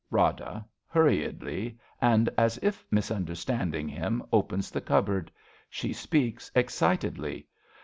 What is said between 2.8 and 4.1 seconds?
misunder standing